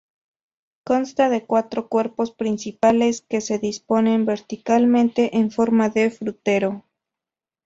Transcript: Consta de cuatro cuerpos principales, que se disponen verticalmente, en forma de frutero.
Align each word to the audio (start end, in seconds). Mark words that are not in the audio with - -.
Consta 0.83 1.29
de 1.29 1.45
cuatro 1.45 1.87
cuerpos 1.87 2.31
principales, 2.31 3.21
que 3.21 3.39
se 3.39 3.59
disponen 3.59 4.25
verticalmente, 4.25 5.37
en 5.37 5.51
forma 5.51 5.89
de 5.89 6.09
frutero. 6.09 6.83